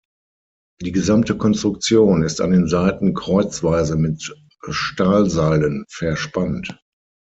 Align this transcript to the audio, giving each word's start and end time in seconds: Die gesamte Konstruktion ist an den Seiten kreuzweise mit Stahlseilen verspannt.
Die 0.81 0.91
gesamte 0.91 1.37
Konstruktion 1.37 2.23
ist 2.23 2.41
an 2.41 2.49
den 2.49 2.67
Seiten 2.67 3.13
kreuzweise 3.13 3.97
mit 3.97 4.33
Stahlseilen 4.67 5.85
verspannt. 5.89 6.75